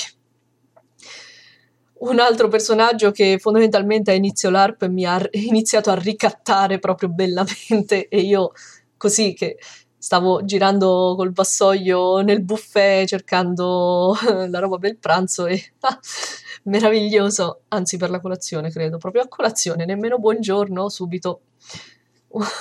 un 2.03 2.19
altro 2.19 2.49
personaggio 2.49 3.11
che 3.11 3.39
fondamentalmente 3.39 4.11
a 4.11 4.15
inizio 4.15 4.51
l'ARP 4.51 4.87
mi 4.89 5.05
ha 5.05 5.21
iniziato 5.33 5.91
a 5.91 5.95
ricattare 5.95 6.79
proprio 6.79 7.09
bellamente 7.09 8.09
e 8.09 8.21
io 8.21 8.53
così 8.97 9.35
che 9.35 9.59
stavo 9.99 10.45
girando 10.45 11.15
col 11.17 11.33
vassoio 11.33 12.23
nel 12.23 12.43
buffet 12.43 13.07
cercando 13.07 14.17
la 14.49 14.59
roba 14.59 14.79
per 14.79 14.91
il 14.91 14.99
pranzo 14.99 15.47
e 15.47 15.73
ah, 15.81 15.99
meraviglioso, 16.65 17.63
anzi 17.69 17.97
per 17.99 18.11
la 18.11 18.21
colazione 18.21 18.71
credo, 18.71 18.99
proprio 18.99 19.23
a 19.23 19.29
colazione, 19.29 19.85
nemmeno 19.85 20.19
buongiorno, 20.19 20.89
subito 20.89 21.43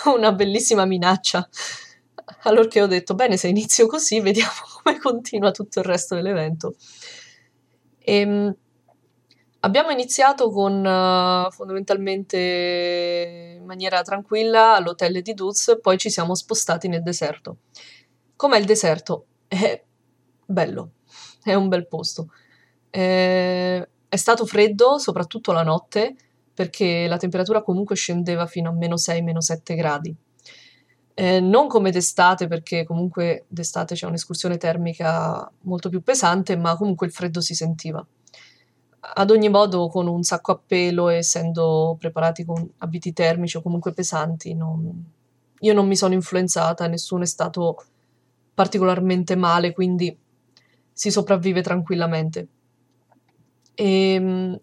una 0.05 0.31
bellissima 0.33 0.85
minaccia 0.85 1.47
allorché 2.43 2.81
ho 2.81 2.87
detto, 2.87 3.15
bene, 3.15 3.37
se 3.37 3.47
inizio 3.47 3.87
così, 3.87 4.19
vediamo 4.19 4.51
come 4.83 4.99
continua 4.99 5.51
tutto 5.51 5.79
il 5.79 5.85
resto 5.85 6.15
dell'evento. 6.15 6.75
E, 7.99 8.15
ehm, 8.15 8.55
abbiamo 9.61 9.91
iniziato 9.91 10.49
con 10.49 10.83
uh, 10.83 11.51
fondamentalmente 11.51 13.57
in 13.57 13.65
maniera 13.65 14.01
tranquilla 14.01 14.75
all'hotel 14.75 15.21
di 15.21 15.33
Duz, 15.33 15.77
poi 15.81 15.97
ci 15.97 16.09
siamo 16.09 16.35
spostati 16.35 16.87
nel 16.87 17.03
deserto. 17.03 17.57
Com'è 18.35 18.57
il 18.57 18.65
deserto? 18.65 19.25
È 19.47 19.83
bello, 20.45 20.91
è 21.43 21.53
un 21.53 21.67
bel 21.67 21.87
posto. 21.87 22.29
È, 22.89 23.87
è 24.07 24.15
stato 24.15 24.45
freddo, 24.45 24.97
soprattutto 24.97 25.51
la 25.51 25.63
notte, 25.63 26.15
perché 26.53 27.07
la 27.07 27.17
temperatura 27.17 27.61
comunque 27.61 27.95
scendeva 27.95 28.45
fino 28.47 28.69
a 28.69 28.73
meno 28.73 28.97
6, 28.97 29.21
meno 29.21 29.41
7 29.41 29.75
gradi 29.75 30.15
eh, 31.13 31.39
non 31.39 31.67
come 31.67 31.91
d'estate, 31.91 32.47
perché 32.47 32.83
comunque 32.83 33.45
d'estate 33.47 33.95
c'è 33.95 34.07
un'escursione 34.07 34.57
termica 34.57 35.49
molto 35.61 35.89
più 35.89 36.01
pesante, 36.01 36.55
ma 36.55 36.75
comunque 36.75 37.07
il 37.07 37.13
freddo 37.13 37.41
si 37.41 37.53
sentiva. 37.53 38.05
Ad 39.13 39.31
ogni 39.31 39.49
modo, 39.49 39.87
con 39.87 40.07
un 40.07 40.23
sacco 40.23 40.51
a 40.51 40.61
pelo, 40.65 41.09
essendo 41.09 41.95
preparati 41.99 42.45
con 42.45 42.69
abiti 42.79 43.13
termici 43.13 43.57
o 43.57 43.61
comunque 43.61 43.93
pesanti, 43.93 44.53
non... 44.53 45.03
io 45.59 45.73
non 45.73 45.87
mi 45.87 45.95
sono 45.95 46.13
influenzata, 46.13 46.87
nessuno 46.87 47.23
è 47.23 47.27
stato 47.27 47.83
particolarmente 48.53 49.35
male, 49.35 49.73
quindi 49.73 50.15
si 50.91 51.09
sopravvive 51.09 51.61
tranquillamente. 51.61 52.47
E, 53.73 54.13
ehm, 54.13 54.59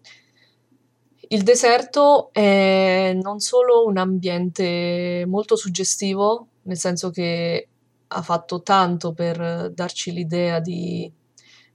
il 1.31 1.43
deserto 1.43 2.31
è 2.33 3.15
non 3.21 3.39
solo 3.39 3.85
un 3.85 3.97
ambiente 3.97 5.25
molto 5.27 5.55
suggestivo, 5.55 6.47
nel 6.63 6.77
senso 6.77 7.11
che 7.11 7.67
ha 8.07 8.21
fatto 8.23 8.63
tanto 8.63 9.13
per 9.13 9.71
darci 9.71 10.11
l'idea 10.11 10.59
di, 10.59 11.11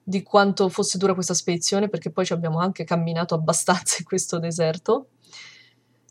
di 0.03 0.23
quanto 0.25 0.69
fosse 0.69 0.99
dura 0.99 1.15
questa 1.15 1.35
spedizione, 1.35 1.89
perché 1.89 2.11
poi 2.11 2.25
ci 2.25 2.33
abbiamo 2.33 2.59
anche 2.59 2.83
camminato 2.83 3.37
abbastanza 3.37 3.99
in 4.01 4.05
questo 4.05 4.41
deserto, 4.41 5.11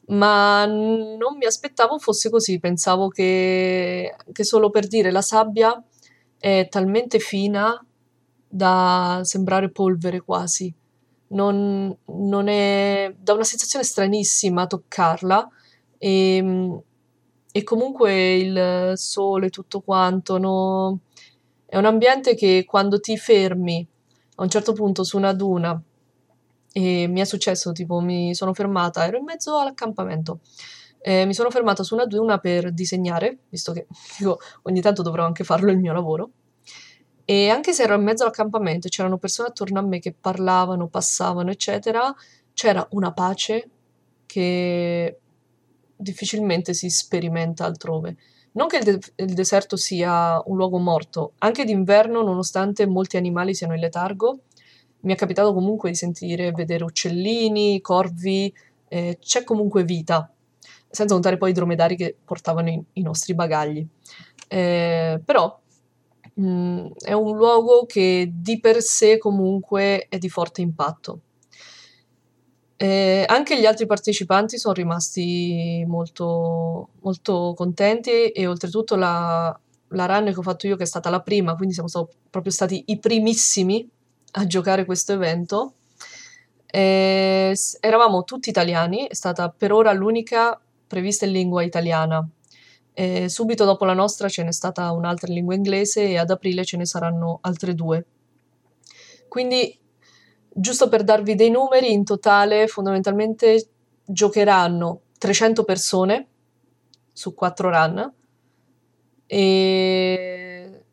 ma 0.08 0.66
non 0.66 1.36
mi 1.38 1.46
aspettavo 1.46 2.00
fosse 2.00 2.30
così, 2.30 2.60
pensavo 2.60 3.10
che, 3.10 4.16
che 4.32 4.44
solo 4.46 4.70
per 4.70 4.88
dire 4.88 5.12
la 5.12 5.22
sabbia 5.22 5.84
è 6.38 6.68
talmente 6.70 7.20
fina 7.20 7.86
da 8.48 9.20
sembrare 9.24 9.70
polvere 9.70 10.22
quasi 10.22 10.74
non, 11.34 11.96
non 12.06 12.48
è, 12.48 13.14
dà 13.18 13.34
una 13.34 13.44
sensazione 13.44 13.84
stranissima 13.86 14.66
toccarla 14.66 15.48
e, 15.98 16.36
ehm, 16.38 16.82
e 17.52 17.64
comunque 17.64 18.34
il 18.36 18.94
sole, 18.96 19.50
tutto 19.50 19.82
quanto, 19.82 20.38
no? 20.40 21.00
è 21.74 21.78
un 21.78 21.86
ambiente 21.86 22.36
che 22.36 22.66
quando 22.68 23.00
ti 23.00 23.18
fermi 23.18 23.84
a 24.36 24.44
un 24.44 24.50
certo 24.50 24.74
punto 24.74 25.04
su 25.04 25.18
una 25.18 25.34
duna 25.34 25.82
e 26.72 27.08
mi 27.08 27.20
è 27.20 27.24
successo, 27.24 27.72
tipo 27.72 28.00
mi 28.00 28.36
sono 28.36 28.54
fermata, 28.54 29.06
ero 29.06 29.18
in 29.18 29.24
mezzo 29.24 29.58
all'accampamento, 29.58 30.40
eh, 31.02 31.26
mi 31.26 31.34
sono 31.34 31.50
fermata 31.50 31.82
su 31.84 31.96
una 31.96 32.06
duna 32.06 32.38
per 32.38 32.72
disegnare, 32.72 33.40
visto 33.50 33.72
che 33.74 33.88
dico, 34.18 34.40
ogni 34.64 34.82
tanto 34.82 35.02
dovrò 35.02 35.26
anche 35.26 35.44
farlo 35.44 35.72
il 35.72 35.80
mio 35.80 35.94
lavoro, 35.94 36.30
e 37.26 37.50
anche 37.50 37.74
se 37.74 37.84
ero 37.84 37.96
in 37.96 38.04
mezzo 38.04 38.24
all'accampamento 38.24 38.88
e 38.88 38.90
c'erano 38.90 39.18
persone 39.18 39.50
attorno 39.50 39.80
a 39.80 39.84
me 39.84 40.00
che 40.00 40.14
parlavano, 40.14 40.88
passavano, 40.88 41.52
eccetera, 41.52 42.14
c'era 42.54 42.86
una 42.92 43.14
pace 43.14 43.70
che 44.26 45.20
difficilmente 45.96 46.74
si 46.74 46.90
sperimenta 46.90 47.66
altrove. 47.66 48.18
Non 48.54 48.68
che 48.68 48.78
il, 48.78 48.84
de- 48.84 49.00
il 49.24 49.34
deserto 49.34 49.78
sia 49.78 50.42
un 50.46 50.58
luogo 50.58 50.78
morto, 50.78 51.34
anche 51.40 51.64
d'inverno, 51.64 52.22
nonostante 52.22 52.86
molti 52.86 53.18
animali 53.18 53.56
siano 53.56 53.74
in 53.74 53.80
letargo, 53.80 54.42
mi 55.02 55.14
è 55.14 55.16
capitato 55.16 55.54
comunque 55.54 55.90
di 55.90 55.96
sentire, 55.96 56.52
vedere 56.52 56.84
uccellini, 56.84 57.82
corvi, 57.82 58.54
eh, 58.88 59.18
c'è 59.20 59.44
comunque 59.44 59.84
vita. 59.84 60.30
senza 60.90 61.14
contare 61.16 61.38
poi 61.38 61.50
i 61.50 61.54
dromedari 61.54 61.96
che 61.96 62.16
portavano 62.24 62.70
i, 62.70 62.84
i 62.94 63.02
nostri 63.02 63.34
bagagli. 63.34 63.86
Eh, 64.48 65.20
però 65.26 65.60
mh, 66.34 66.88
è 67.04 67.14
un 67.14 67.36
luogo 67.36 67.86
che 67.86 68.30
di 68.34 68.60
per 68.60 68.82
sé 68.82 69.18
comunque 69.18 70.08
è 70.10 70.18
di 70.18 70.30
forte 70.30 70.62
impatto. 70.62 71.20
Eh, 72.76 73.24
anche 73.28 73.60
gli 73.60 73.66
altri 73.66 73.86
partecipanti 73.86 74.58
sono 74.58 74.74
rimasti 74.74 75.86
molto, 75.88 76.90
molto 77.02 77.54
contenti 77.56 78.30
e 78.30 78.46
oltretutto 78.48 78.96
la, 78.96 79.58
la 79.90 80.06
run 80.06 80.26
che 80.26 80.40
ho 80.40 80.42
fatto 80.42 80.68
io, 80.68 80.76
che 80.76 80.84
è 80.84 80.88
stata 80.88 81.10
la 81.10 81.22
prima, 81.22 81.56
quindi 81.56 81.74
siamo 81.74 81.88
stati 81.88 82.12
proprio 82.30 82.52
stati 82.52 82.84
i 82.88 83.00
primissimi 83.00 83.88
a 84.34 84.46
giocare 84.48 84.86
questo 84.86 85.14
evento. 85.14 85.76
Eh, 86.66 87.56
eravamo 87.80 88.24
tutti 88.24 88.50
italiani, 88.50 89.08
è 89.08 89.14
stata 89.14 89.50
per 89.50 89.72
ora 89.72 89.94
l'unica 89.94 90.60
prevista 90.88 91.26
in 91.26 91.32
lingua 91.32 91.64
italiana. 91.64 92.28
Eh, 92.94 93.28
subito 93.28 93.66
dopo 93.66 93.86
la 93.86 93.94
nostra 93.94 94.30
ce 94.30 94.44
n'è 94.44 94.52
stata 94.52 94.92
un'altra 94.92 95.28
in 95.28 95.36
lingua 95.36 95.56
inglese 95.56 96.10
e 96.10 96.18
ad 96.18 96.30
aprile 96.30 96.64
ce 96.64 96.78
ne 96.78 96.86
saranno 96.86 97.40
altre 97.42 97.74
due. 97.74 98.06
Quindi, 99.28 99.80
giusto 100.50 100.90
per 100.90 101.04
darvi 101.04 101.36
dei 101.36 101.50
numeri, 101.50 101.92
in 101.92 102.04
totale 102.04 102.68
fondamentalmente 102.68 103.70
giocheranno 104.06 105.02
300 105.18 105.64
persone 105.64 106.28
su 107.12 107.34
4 107.34 107.70
run 107.70 108.14
e 109.26 110.84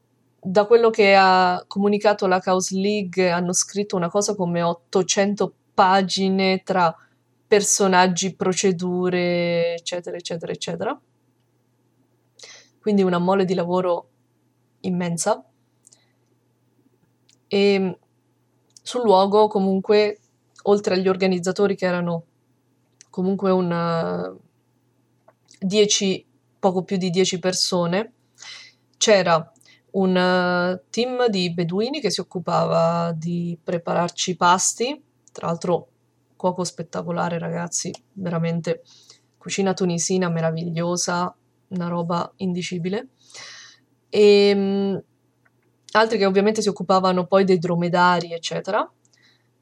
da 0.42 0.64
quello 0.64 0.88
che 0.88 1.14
ha 1.14 1.62
comunicato 1.66 2.26
la 2.26 2.40
Chaos 2.40 2.70
League 2.70 3.30
hanno 3.30 3.52
scritto 3.52 3.96
una 3.96 4.08
cosa 4.08 4.34
come 4.34 4.62
800 4.62 5.52
pagine 5.74 6.62
tra 6.62 6.94
personaggi, 7.46 8.34
procedure, 8.34 9.74
eccetera, 9.74 10.16
eccetera, 10.16 10.52
eccetera. 10.52 11.00
Quindi 12.80 13.02
una 13.02 13.18
mole 13.18 13.44
di 13.44 13.54
lavoro 13.54 14.08
immensa. 14.80 15.44
E 17.46 17.98
sul 18.82 19.02
luogo, 19.02 19.48
comunque, 19.48 20.18
oltre 20.62 20.94
agli 20.94 21.08
organizzatori 21.08 21.76
che 21.76 21.86
erano 21.86 22.24
comunque 23.10 23.50
una 23.50 24.34
10, 25.58 26.26
poco 26.58 26.82
più 26.84 26.96
di 26.96 27.10
10 27.10 27.38
persone, 27.38 28.12
c'era 28.96 29.52
un 29.92 30.80
team 30.90 31.26
di 31.28 31.52
beduini 31.52 32.00
che 32.00 32.10
si 32.10 32.20
occupava 32.20 33.12
di 33.12 33.58
prepararci 33.62 34.30
i 34.30 34.36
pasti, 34.36 35.02
tra 35.32 35.48
l'altro 35.48 35.88
cuoco 36.36 36.64
spettacolare, 36.64 37.38
ragazzi, 37.38 37.92
veramente 38.12 38.82
cucina 39.36 39.74
tunisina 39.74 40.28
meravigliosa, 40.28 41.34
una 41.70 41.88
roba 41.88 42.32
indicibile. 42.36 43.08
E 44.08 44.52
um, 44.54 45.02
altri 45.92 46.18
che 46.18 46.26
ovviamente 46.26 46.62
si 46.62 46.68
occupavano 46.68 47.26
poi 47.26 47.44
dei 47.44 47.58
dromedari, 47.58 48.32
eccetera. 48.32 48.88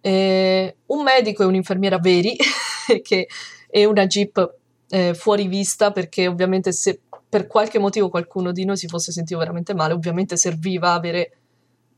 E 0.00 0.76
un 0.86 1.02
medico 1.02 1.42
e 1.42 1.46
un'infermiera 1.46 1.98
veri, 1.98 2.36
che, 3.02 3.28
e 3.68 3.84
una 3.84 4.06
jeep 4.06 4.54
eh, 4.90 5.14
fuori 5.14 5.48
vista, 5.48 5.90
perché 5.92 6.26
ovviamente 6.26 6.72
se 6.72 7.00
per 7.28 7.46
qualche 7.46 7.78
motivo 7.78 8.08
qualcuno 8.08 8.52
di 8.52 8.64
noi 8.64 8.76
si 8.76 8.88
fosse 8.88 9.12
sentito 9.12 9.38
veramente 9.38 9.74
male, 9.74 9.92
ovviamente 9.92 10.36
serviva 10.36 10.92
avere 10.92 11.38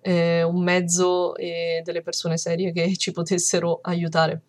eh, 0.01 0.43
un 0.43 0.63
mezzo 0.63 1.37
e 1.37 1.83
delle 1.85 2.03
persone 2.03 2.37
serie 2.37 2.73
che 2.73 2.97
ci 2.97 3.13
potessero 3.13 3.79
aiutare 3.83 4.43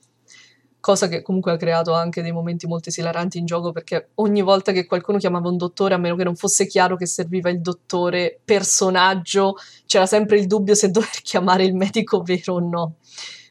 cosa 0.81 1.07
che 1.07 1.21
comunque 1.21 1.51
ha 1.51 1.57
creato 1.57 1.93
anche 1.93 2.23
dei 2.23 2.31
momenti 2.31 2.67
molto 2.67 2.89
esilaranti 2.89 3.37
in 3.37 3.45
gioco 3.45 3.71
perché 3.71 4.09
ogni 4.15 4.41
volta 4.41 4.71
che 4.71 4.87
qualcuno 4.87 5.19
chiamava 5.19 5.47
un 5.47 5.55
dottore, 5.55 5.93
a 5.93 5.97
meno 5.97 6.15
che 6.15 6.23
non 6.23 6.35
fosse 6.35 6.65
chiaro 6.65 6.97
che 6.97 7.05
serviva 7.05 7.49
il 7.49 7.61
dottore 7.61 8.41
personaggio, 8.43 9.55
c'era 9.85 10.07
sempre 10.07 10.39
il 10.39 10.47
dubbio 10.47 10.73
se 10.73 10.89
dover 10.91 11.21
chiamare 11.21 11.63
il 11.63 11.75
medico 11.75 12.21
vero 12.23 12.55
o 12.55 12.59
no. 12.59 12.95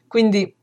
Quindi 0.07 0.53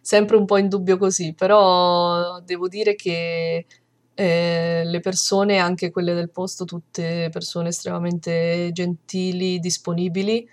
sempre 0.00 0.36
un 0.36 0.46
po' 0.46 0.56
in 0.56 0.68
dubbio 0.68 0.96
così, 0.96 1.34
però 1.34 2.40
devo 2.40 2.68
dire 2.68 2.94
che 2.94 3.66
eh, 4.14 4.82
le 4.84 5.00
persone, 5.00 5.58
anche 5.58 5.90
quelle 5.90 6.14
del 6.14 6.30
posto, 6.30 6.64
tutte 6.64 7.28
persone 7.32 7.70
estremamente 7.70 8.70
gentili, 8.72 9.58
disponibili. 9.58 10.48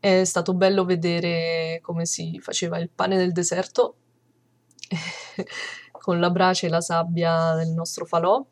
È 0.00 0.24
stato 0.24 0.54
bello 0.54 0.84
vedere 0.84 1.80
come 1.82 2.06
si 2.06 2.38
faceva 2.40 2.78
il 2.78 2.88
pane 2.94 3.16
nel 3.16 3.32
deserto 3.32 3.96
con 5.92 6.20
la 6.20 6.30
brace 6.30 6.66
e 6.66 6.70
la 6.70 6.80
sabbia 6.80 7.54
del 7.54 7.68
nostro 7.68 8.04
falò. 8.04 8.44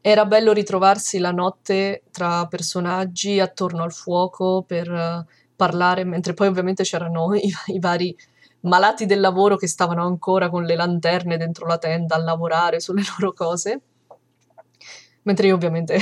Era 0.00 0.26
bello 0.26 0.52
ritrovarsi 0.52 1.18
la 1.18 1.30
notte 1.30 2.02
tra 2.10 2.46
personaggi 2.46 3.40
attorno 3.40 3.82
al 3.82 3.92
fuoco 3.92 4.62
per 4.66 4.90
uh, 4.90 5.24
parlare, 5.56 6.04
mentre 6.04 6.34
poi 6.34 6.48
ovviamente 6.48 6.82
c'erano 6.82 7.32
i, 7.36 7.50
i, 7.66 7.78
vari 7.78 8.14
malati 8.60 9.06
del 9.06 9.20
lavoro 9.20 9.56
che 9.56 9.66
stavano 9.66 10.04
ancora 10.04 10.50
con 10.50 10.64
le 10.64 10.74
lanterne 10.74 11.36
dentro 11.36 11.66
la 11.66 11.78
tenda 11.78 12.16
a 12.16 12.18
lavorare 12.18 12.80
sulle 12.80 13.02
loro 13.18 13.32
cose. 13.32 13.80
Mentre 15.22 15.46
io 15.46 15.54
ovviamente, 15.54 15.98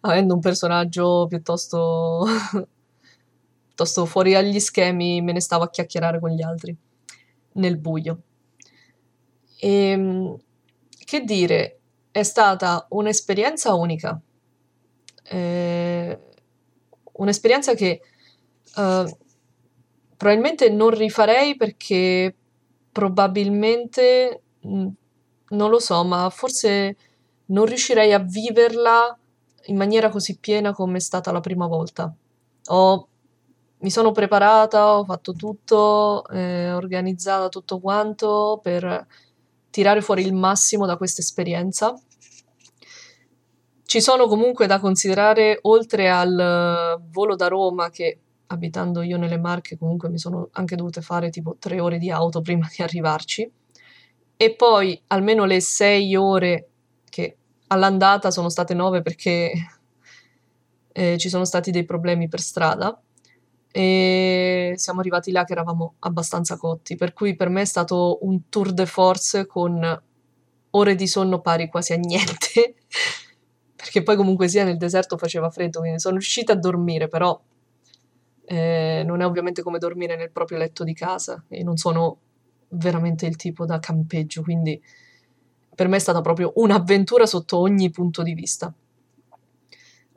avendo 0.00 0.34
un 0.34 0.40
personaggio 0.40 1.26
piuttosto, 1.28 2.26
piuttosto 3.64 4.04
fuori 4.04 4.34
agli 4.34 4.60
schemi, 4.60 5.22
me 5.22 5.32
ne 5.32 5.40
stavo 5.40 5.64
a 5.64 5.70
chiacchierare 5.70 6.20
con 6.20 6.30
gli 6.30 6.42
altri 6.42 6.76
nel 7.54 7.78
buio. 7.78 8.22
E, 9.64 9.68
ehm, 9.68 10.36
che 11.04 11.20
dire, 11.20 11.78
è 12.10 12.24
stata 12.24 12.86
un'esperienza 12.90 13.74
unica. 13.74 14.20
Eh, 15.22 16.18
un'esperienza 17.12 17.74
che 17.74 18.00
uh, 18.76 19.16
probabilmente 20.16 20.68
non 20.68 20.90
rifarei 20.90 21.56
perché 21.56 22.34
probabilmente, 22.90 24.42
mh, 24.62 24.88
non 25.50 25.70
lo 25.70 25.78
so, 25.78 26.02
ma 26.04 26.28
forse 26.30 26.96
non 27.46 27.64
riuscirei 27.66 28.12
a 28.12 28.18
viverla 28.18 29.16
in 29.66 29.76
maniera 29.76 30.08
così 30.08 30.38
piena 30.38 30.72
come 30.72 30.96
è 30.96 31.00
stata 31.00 31.30
la 31.30 31.40
prima 31.40 31.68
volta. 31.68 32.12
Ho, 32.66 33.08
mi 33.78 33.90
sono 33.90 34.10
preparata, 34.10 34.98
ho 34.98 35.04
fatto 35.04 35.34
tutto, 35.34 36.26
eh, 36.28 36.72
organizzata 36.72 37.48
tutto 37.48 37.78
quanto 37.78 38.58
per 38.62 39.06
tirare 39.72 40.02
fuori 40.02 40.22
il 40.22 40.34
massimo 40.34 40.84
da 40.84 40.98
questa 40.98 41.22
esperienza. 41.22 41.98
Ci 43.82 44.00
sono 44.02 44.26
comunque 44.26 44.66
da 44.66 44.78
considerare, 44.78 45.58
oltre 45.62 46.10
al 46.10 46.38
eh, 46.38 47.02
volo 47.10 47.34
da 47.34 47.48
Roma, 47.48 47.88
che 47.88 48.18
abitando 48.48 49.00
io 49.00 49.16
nelle 49.16 49.38
Marche 49.38 49.78
comunque 49.78 50.10
mi 50.10 50.18
sono 50.18 50.50
anche 50.52 50.76
dovute 50.76 51.00
fare 51.00 51.30
tipo 51.30 51.56
tre 51.58 51.80
ore 51.80 51.96
di 51.96 52.10
auto 52.10 52.42
prima 52.42 52.68
di 52.74 52.82
arrivarci, 52.82 53.50
e 54.36 54.54
poi 54.54 55.00
almeno 55.06 55.46
le 55.46 55.60
sei 55.60 56.14
ore 56.16 56.68
che 57.08 57.36
all'andata 57.68 58.30
sono 58.30 58.50
state 58.50 58.74
nove 58.74 59.00
perché 59.00 59.52
eh, 60.92 61.16
ci 61.16 61.28
sono 61.30 61.46
stati 61.46 61.70
dei 61.70 61.84
problemi 61.84 62.28
per 62.28 62.40
strada 62.40 63.00
e 63.72 64.74
siamo 64.76 65.00
arrivati 65.00 65.32
là 65.32 65.44
che 65.44 65.52
eravamo 65.52 65.94
abbastanza 66.00 66.56
cotti, 66.56 66.94
per 66.94 67.14
cui 67.14 67.34
per 67.34 67.48
me 67.48 67.62
è 67.62 67.64
stato 67.64 68.18
un 68.22 68.48
tour 68.50 68.72
de 68.72 68.86
force 68.86 69.46
con 69.46 70.02
ore 70.74 70.94
di 70.94 71.06
sonno 71.06 71.40
pari 71.40 71.68
quasi 71.68 71.94
a 71.94 71.96
niente, 71.96 72.74
perché 73.74 74.02
poi 74.02 74.16
comunque 74.16 74.48
sia 74.48 74.64
nel 74.64 74.76
deserto 74.76 75.16
faceva 75.16 75.50
freddo, 75.50 75.80
quindi 75.80 75.98
sono 75.98 76.16
riuscita 76.16 76.52
a 76.52 76.56
dormire, 76.56 77.08
però 77.08 77.40
eh, 78.44 79.02
non 79.06 79.22
è 79.22 79.26
ovviamente 79.26 79.62
come 79.62 79.78
dormire 79.78 80.16
nel 80.16 80.30
proprio 80.30 80.58
letto 80.58 80.84
di 80.84 80.92
casa 80.92 81.42
e 81.48 81.62
non 81.62 81.78
sono 81.78 82.18
veramente 82.68 83.24
il 83.24 83.36
tipo 83.36 83.64
da 83.64 83.78
campeggio, 83.78 84.42
quindi 84.42 84.80
per 85.74 85.88
me 85.88 85.96
è 85.96 86.00
stata 86.00 86.20
proprio 86.20 86.52
un'avventura 86.56 87.24
sotto 87.24 87.58
ogni 87.58 87.90
punto 87.90 88.22
di 88.22 88.34
vista. 88.34 88.72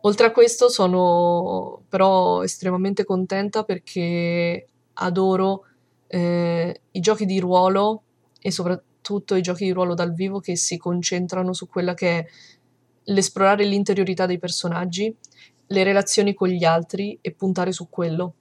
Oltre 0.05 0.27
a 0.27 0.31
questo 0.31 0.69
sono 0.69 1.81
però 1.89 2.43
estremamente 2.43 3.03
contenta 3.03 3.63
perché 3.63 4.67
adoro 4.93 5.65
eh, 6.05 6.81
i 6.91 6.99
giochi 6.99 7.25
di 7.25 7.39
ruolo 7.39 8.03
e 8.39 8.51
soprattutto 8.51 9.33
i 9.33 9.41
giochi 9.41 9.65
di 9.65 9.71
ruolo 9.71 9.95
dal 9.95 10.13
vivo 10.13 10.39
che 10.39 10.55
si 10.57 10.77
concentrano 10.77 11.53
su 11.53 11.67
quella 11.67 11.95
che 11.95 12.19
è 12.19 12.25
l'esplorare 13.05 13.65
l'interiorità 13.65 14.27
dei 14.27 14.37
personaggi, 14.37 15.13
le 15.65 15.83
relazioni 15.83 16.35
con 16.35 16.49
gli 16.49 16.63
altri 16.63 17.17
e 17.19 17.31
puntare 17.31 17.71
su 17.71 17.89
quello. 17.89 18.33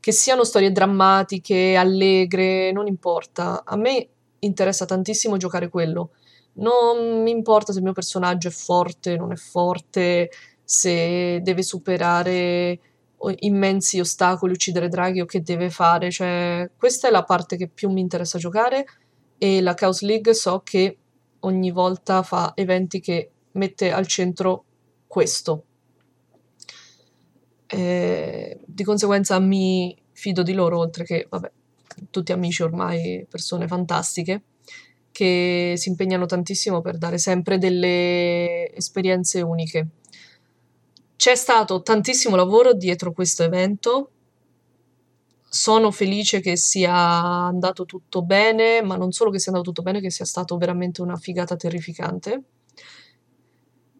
Che 0.00 0.10
siano 0.10 0.42
storie 0.42 0.72
drammatiche, 0.72 1.76
allegre, 1.76 2.72
non 2.72 2.88
importa. 2.88 3.62
A 3.64 3.76
me 3.76 4.08
interessa 4.40 4.84
tantissimo 4.84 5.36
giocare 5.36 5.68
quello. 5.68 6.10
Non 6.54 7.22
mi 7.22 7.30
importa 7.30 7.72
se 7.72 7.78
il 7.78 7.84
mio 7.84 7.94
personaggio 7.94 8.48
è 8.48 8.52
forte, 8.52 9.16
non 9.16 9.32
è 9.32 9.36
forte, 9.36 10.30
se 10.64 11.40
deve 11.42 11.62
superare 11.62 12.80
immensi 13.40 14.00
ostacoli, 14.00 14.52
uccidere 14.52 14.88
draghi 14.88 15.20
o 15.20 15.24
che 15.24 15.42
deve 15.42 15.70
fare, 15.70 16.10
cioè 16.10 16.70
questa 16.76 17.08
è 17.08 17.10
la 17.10 17.24
parte 17.24 17.56
che 17.56 17.68
più 17.68 17.90
mi 17.90 18.00
interessa 18.00 18.38
giocare 18.38 18.84
e 19.38 19.60
la 19.60 19.74
Chaos 19.74 20.02
League 20.02 20.34
so 20.34 20.60
che 20.62 20.98
ogni 21.40 21.70
volta 21.70 22.22
fa 22.22 22.52
eventi 22.54 23.00
che 23.00 23.30
mette 23.52 23.92
al 23.92 24.06
centro 24.06 24.64
questo. 25.06 25.64
E 27.66 28.60
di 28.64 28.84
conseguenza 28.84 29.38
mi 29.38 29.96
fido 30.12 30.42
di 30.42 30.52
loro, 30.52 30.78
oltre 30.78 31.04
che, 31.04 31.26
vabbè, 31.28 31.50
tutti 32.10 32.32
amici 32.32 32.62
ormai, 32.62 33.26
persone 33.28 33.66
fantastiche, 33.66 34.42
che 35.10 35.74
si 35.76 35.88
impegnano 35.88 36.26
tantissimo 36.26 36.80
per 36.80 36.98
dare 36.98 37.18
sempre 37.18 37.58
delle 37.58 38.72
esperienze 38.74 39.40
uniche. 39.42 39.88
C'è 41.16 41.34
stato 41.34 41.82
tantissimo 41.82 42.36
lavoro 42.36 42.74
dietro 42.74 43.12
questo 43.12 43.42
evento, 43.42 44.10
sono 45.54 45.92
felice 45.92 46.40
che 46.40 46.56
sia 46.56 46.92
andato 46.92 47.84
tutto 47.84 48.22
bene, 48.22 48.82
ma 48.82 48.96
non 48.96 49.12
solo 49.12 49.30
che 49.30 49.38
sia 49.38 49.52
andato 49.52 49.70
tutto 49.70 49.82
bene, 49.82 50.00
che 50.00 50.10
sia 50.10 50.24
stato 50.24 50.56
veramente 50.56 51.00
una 51.00 51.16
figata 51.16 51.54
terrificante. 51.54 52.42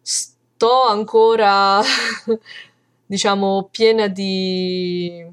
Sto 0.01 0.83
ancora, 0.83 1.81
diciamo, 3.07 3.69
piena 3.71 4.07
di, 4.07 5.25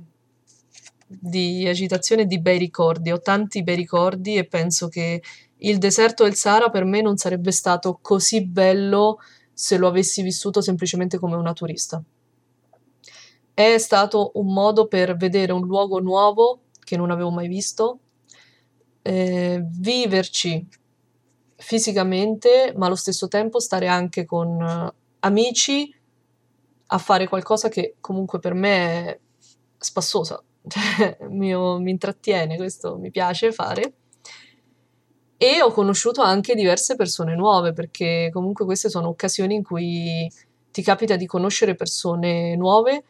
di 1.09 1.66
agitazione 1.66 2.23
e 2.23 2.27
di 2.27 2.38
bei 2.38 2.57
ricordi. 2.57 3.11
Ho 3.11 3.21
tanti 3.21 3.64
bei 3.64 3.75
ricordi 3.75 4.37
e 4.37 4.47
penso 4.47 4.87
che 4.87 5.21
il 5.57 5.79
deserto 5.79 6.23
del 6.23 6.37
Sahara 6.37 6.71
per 6.71 6.85
me 6.85 7.01
non 7.03 7.16
sarebbe 7.16 7.51
stato 7.51 7.99
così 8.01 8.47
bello 8.47 9.18
se 9.62 9.77
lo 9.77 9.87
avessi 9.87 10.22
vissuto 10.22 10.61
semplicemente 10.61 11.18
come 11.18 11.37
una 11.37 11.53
turista 11.53 12.03
è 13.55 13.79
stato 13.79 14.33
un 14.35 14.53
modo 14.53 14.87
per 14.87 15.16
vedere 15.16 15.53
un 15.53 15.64
luogo 15.66 16.01
nuovo 16.01 16.62
che 16.81 16.96
non 16.96 17.11
avevo 17.11 17.31
mai 17.31 17.48
visto, 17.48 17.98
eh, 19.03 19.62
viverci 19.62 20.66
fisicamente, 21.57 22.72
ma 22.77 22.87
allo 22.87 22.96
stesso 22.96 23.29
tempo 23.29 23.61
stare 23.61 23.87
anche 23.87 24.25
con 24.25 24.61
uh, 24.61 24.92
amici 25.20 25.94
a 26.87 26.98
fare 26.98 27.29
qualcosa 27.29 27.68
che 27.68 27.96
comunque 28.01 28.40
per 28.40 28.55
me 28.55 29.07
è 29.07 29.18
spassosa, 29.79 30.42
cioè, 30.66 31.18
mi, 31.29 31.55
mi 31.55 31.90
intrattiene, 31.90 32.57
questo 32.57 32.96
mi 32.96 33.11
piace 33.11 33.53
fare. 33.53 33.92
E 35.42 35.61
ho 35.61 35.72
conosciuto 35.72 36.22
anche 36.22 36.55
diverse 36.55 36.94
persone 36.94 37.35
nuove, 37.35 37.72
perché 37.72 38.31
comunque 38.33 38.64
queste 38.64 38.88
sono 38.88 39.09
occasioni 39.09 39.57
in 39.57 39.64
cui 39.64 40.31
ti 40.70 40.83
capita 40.83 41.16
di 41.16 41.26
conoscere 41.26 41.74
persone 41.74 42.55
nuove 42.55 43.02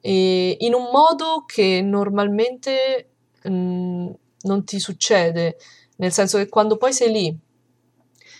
e 0.00 0.56
in 0.60 0.74
un 0.74 0.90
modo 0.92 1.42
che 1.46 1.82
normalmente 1.82 3.08
mh, 3.42 3.52
mm, 3.52 4.08
non 4.42 4.64
ti 4.64 4.78
succede, 4.78 5.56
nel 5.96 6.12
senso 6.12 6.38
che 6.38 6.48
quando 6.48 6.76
poi 6.76 6.92
sei 6.92 7.10
lì 7.10 7.36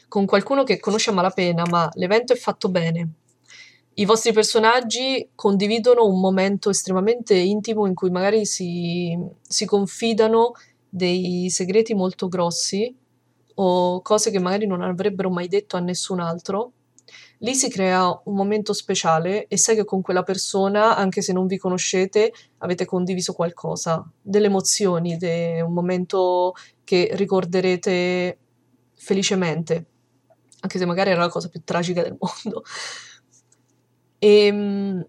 con 0.06 0.24
qualcuno 0.24 0.62
che 0.62 0.78
conosce 0.78 1.10
a 1.10 1.12
malapena, 1.12 1.64
ma 1.68 1.90
l'evento 1.94 2.32
è 2.32 2.36
fatto 2.36 2.68
bene, 2.68 3.10
i 3.94 4.04
vostri 4.04 4.32
personaggi 4.32 5.30
condividono 5.34 6.06
un 6.06 6.20
momento 6.20 6.70
estremamente 6.70 7.34
intimo 7.34 7.86
in 7.86 7.94
cui 7.94 8.10
magari 8.10 8.46
si, 8.46 9.18
si 9.42 9.66
confidano 9.66 10.52
dei 10.88 11.50
segreti 11.50 11.94
molto 11.94 12.28
grossi 12.28 12.98
o 13.54 14.00
cose 14.02 14.30
che 14.30 14.38
magari 14.38 14.66
non 14.66 14.82
avrebbero 14.82 15.30
mai 15.30 15.48
detto 15.48 15.76
a 15.76 15.80
nessun 15.80 16.20
altro 16.20 16.72
lì 17.42 17.54
si 17.54 17.68
crea 17.70 18.08
un 18.24 18.34
momento 18.34 18.72
speciale 18.72 19.46
e 19.46 19.56
sai 19.56 19.76
che 19.76 19.84
con 19.84 20.00
quella 20.00 20.22
persona, 20.22 20.96
anche 20.96 21.22
se 21.22 21.32
non 21.32 21.46
vi 21.46 21.56
conoscete, 21.58 22.32
avete 22.58 22.84
condiviso 22.84 23.32
qualcosa, 23.32 24.04
delle 24.20 24.46
emozioni, 24.46 25.16
de- 25.16 25.60
un 25.60 25.72
momento 25.72 26.54
che 26.84 27.10
ricorderete 27.12 28.38
felicemente, 28.94 29.86
anche 30.60 30.78
se 30.78 30.84
magari 30.84 31.10
era 31.10 31.20
la 31.20 31.28
cosa 31.28 31.48
più 31.48 31.62
tragica 31.64 32.02
del 32.02 32.16
mondo. 32.20 32.62
E 34.18 34.46
ehm, 34.46 35.06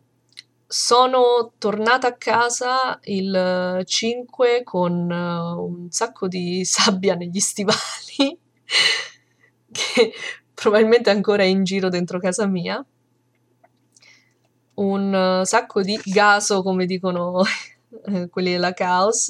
sono 0.71 1.51
tornata 1.57 2.07
a 2.07 2.15
casa 2.15 2.97
il 3.03 3.81
5 3.83 4.63
con 4.63 5.11
uh, 5.11 5.61
un 5.61 5.91
sacco 5.91 6.29
di 6.29 6.63
sabbia 6.65 7.13
negli 7.15 7.41
stivali 7.41 7.75
che 9.69 10.13
probabilmente 10.53 11.09
ancora 11.09 11.43
in 11.43 11.65
giro 11.65 11.89
dentro 11.89 12.19
casa 12.19 12.45
mia, 12.45 12.83
un 14.75 15.13
uh, 15.13 15.43
sacco 15.43 15.81
di 15.81 15.99
gaso, 16.05 16.63
come 16.63 16.85
dicono 16.85 17.43
quelli 18.29 18.51
della 18.51 18.71
Chaos, 18.71 19.29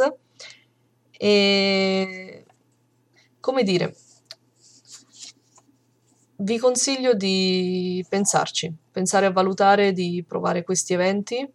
e 1.11 2.45
come 3.39 3.63
dire, 3.63 3.95
vi 6.35 6.59
consiglio 6.59 7.15
di 7.15 8.05
pensarci, 8.07 8.75
pensare 8.91 9.25
a 9.25 9.31
valutare 9.31 9.93
di 9.93 10.23
provare 10.27 10.63
questi 10.63 10.93
eventi, 10.93 11.47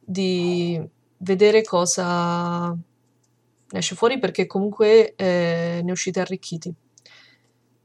di 0.00 0.80
vedere 1.18 1.62
cosa 1.62 2.70
ne 2.70 3.78
esce 3.78 3.94
fuori 3.94 4.18
perché 4.18 4.46
comunque 4.46 5.14
eh, 5.14 5.80
ne 5.82 5.92
uscite 5.92 6.20
arricchiti 6.20 6.74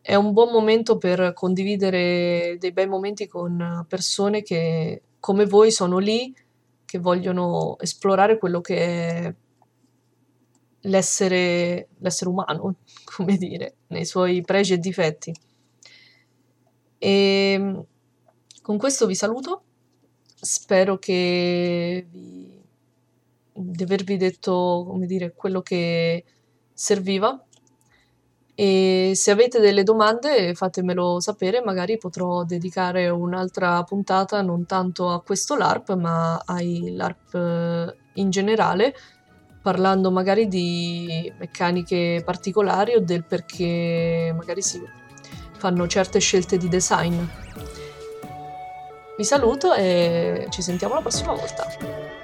è 0.07 0.15
un 0.15 0.31
buon 0.31 0.53
momento 0.53 0.97
per 0.97 1.33
condividere 1.33 2.55
dei 2.59 2.71
bei 2.71 2.87
momenti 2.87 3.27
con 3.27 3.85
persone 3.89 4.41
che 4.41 5.01
come 5.19 5.45
voi 5.45 5.69
sono 5.69 5.97
lì, 5.97 6.33
che 6.85 6.97
vogliono 6.97 7.77
esplorare 7.77 8.37
quello 8.37 8.61
che 8.61 8.77
è 8.77 9.35
l'essere, 10.83 11.89
l'essere 11.97 12.29
umano, 12.29 12.75
come 13.03 13.35
dire, 13.35 13.75
nei 13.87 14.05
suoi 14.05 14.39
pregi 14.43 14.75
e 14.75 14.77
difetti. 14.77 15.33
E 16.97 17.51
ehm, 17.51 17.85
con 18.67 18.77
questo 18.77 19.05
vi 19.05 19.15
saluto, 19.15 19.61
spero 20.25 20.97
che 20.97 22.05
vi, 22.11 22.61
di 23.53 23.83
avervi 23.83 24.17
detto, 24.17 24.83
come 24.85 25.05
dire, 25.05 25.33
quello 25.33 25.61
che 25.61 26.25
serviva. 26.73 27.41
E 28.53 29.13
se 29.15 29.31
avete 29.31 29.61
delle 29.61 29.83
domande 29.83 30.53
fatemelo 30.53 31.21
sapere, 31.21 31.61
magari 31.63 31.97
potrò 31.97 32.43
dedicare 32.43 33.07
un'altra 33.07 33.81
puntata 33.83 34.41
non 34.41 34.65
tanto 34.65 35.11
a 35.11 35.21
questo 35.21 35.55
LARP, 35.55 35.95
ma 35.95 36.37
ai 36.45 36.93
LARP 36.93 37.35
eh, 37.35 37.95
in 38.15 38.29
generale, 38.29 38.93
parlando 39.61 40.11
magari 40.11 40.49
di 40.49 41.31
meccaniche 41.37 42.21
particolari 42.25 42.95
o 42.95 42.99
del 42.99 43.23
perché 43.23 44.33
magari 44.35 44.61
si 44.61 44.81
fanno 45.53 45.87
certe 45.87 46.19
scelte 46.19 46.57
di 46.57 46.67
design. 46.67 47.23
Vi 49.17 49.23
saluto 49.23 49.73
e 49.73 50.45
ci 50.49 50.61
sentiamo 50.61 50.93
la 50.93 51.01
prossima 51.01 51.33
volta. 51.33 52.16